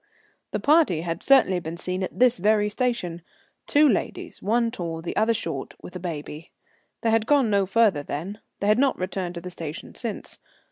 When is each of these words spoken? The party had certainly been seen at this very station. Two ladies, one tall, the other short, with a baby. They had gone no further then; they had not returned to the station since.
The 0.49 0.59
party 0.59 1.01
had 1.01 1.21
certainly 1.21 1.59
been 1.59 1.77
seen 1.77 2.01
at 2.01 2.17
this 2.17 2.39
very 2.39 2.69
station. 2.69 3.21
Two 3.67 3.87
ladies, 3.87 4.41
one 4.41 4.71
tall, 4.71 4.99
the 4.99 5.15
other 5.15 5.31
short, 5.35 5.75
with 5.83 5.95
a 5.95 5.99
baby. 5.99 6.49
They 7.01 7.11
had 7.11 7.27
gone 7.27 7.51
no 7.51 7.67
further 7.67 8.01
then; 8.01 8.39
they 8.61 8.67
had 8.67 8.79
not 8.79 8.97
returned 8.97 9.35
to 9.35 9.41
the 9.41 9.51
station 9.51 9.93
since. 9.93 10.39